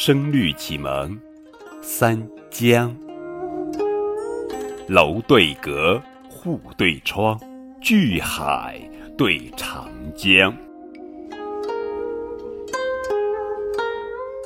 [0.00, 1.18] 声律启蒙，
[1.82, 2.16] 三
[2.50, 2.96] 江。
[4.86, 6.00] 楼对阁，
[6.30, 7.36] 户对窗，
[7.80, 8.80] 巨海
[9.16, 10.56] 对长江。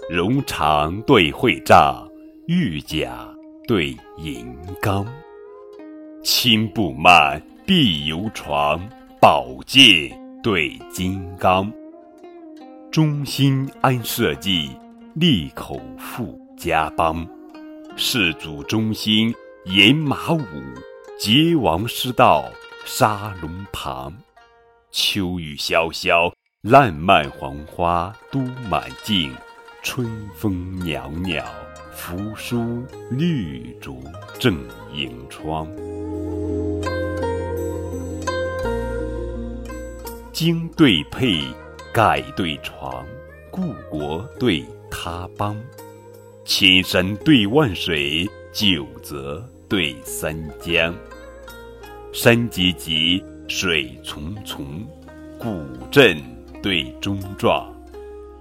[0.08, 2.08] 绒长对会帐，
[2.46, 3.28] 玉甲
[3.68, 5.06] 对银缸。
[6.22, 8.80] 青布幔，碧油床，
[9.20, 11.70] 宝剑对金刚。
[12.90, 14.70] 中心安社稷，
[15.14, 17.26] 利口富家邦。
[17.96, 19.34] 世祖中兴，
[19.66, 20.40] 沿马武，
[21.20, 22.50] 桀王师道，
[22.86, 24.16] 杀龙旁。
[24.90, 28.40] 秋雨潇潇，烂漫黄花都
[28.70, 29.30] 满径。
[29.82, 31.44] 春风袅袅，
[31.92, 34.02] 扶疏绿竹
[34.38, 35.68] 正迎窗。
[40.32, 41.42] 经对配。
[41.94, 43.04] 盖对床，
[43.50, 44.64] 故国对
[45.04, 45.60] 他邦，
[46.44, 50.94] 千山对万水，九泽对三江。
[52.12, 54.62] 山急急，水淙淙，
[55.40, 56.16] 古镇
[56.62, 57.68] 对中壮。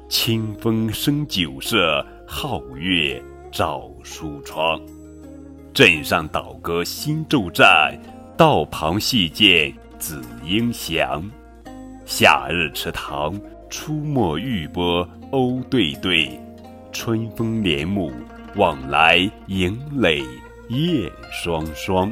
[0.07, 3.19] 清风生酒色，皓月
[3.51, 4.79] 照书窗。
[5.73, 7.99] 镇上倒戈新骤战，
[8.37, 11.27] 道旁细剑紫英翔。
[12.05, 13.33] 夏日池塘，
[13.67, 16.39] 出没玉波鸥对对；
[16.91, 18.11] 春风帘幕，
[18.55, 20.21] 往来迎垒
[20.69, 22.11] 燕双双。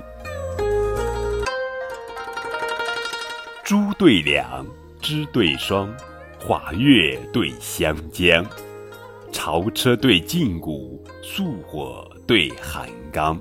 [3.64, 4.66] 珠对两，
[5.02, 5.94] 枝对双，
[6.40, 8.46] 华月对湘江。
[9.32, 13.40] 朝车对禁鼓，素火对寒缸。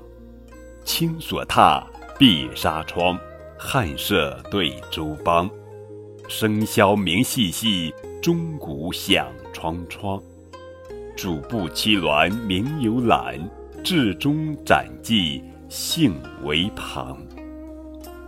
[0.83, 1.83] 青锁榻，
[2.17, 3.17] 碧纱窗，
[3.57, 5.49] 汉舍对周邦。
[6.27, 10.21] 笙箫鸣细细，钟鼓响窗窗。
[11.21, 13.37] 主步七鸾鸣游览，
[13.83, 17.17] 至中展骑兴为旁。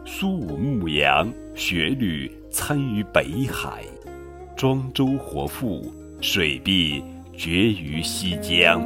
[0.05, 3.85] 苏武牧羊，雪履参于北海。
[4.57, 5.89] 庄周活赋，
[6.19, 7.01] 水碧
[7.37, 8.81] 绝于西江。